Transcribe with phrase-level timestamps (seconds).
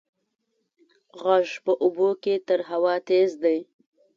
[1.21, 3.57] غږ په اوبو کې تر هوا تېز دی.